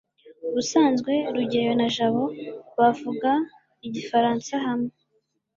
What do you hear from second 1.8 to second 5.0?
jabo bavuga igifaransa hamwe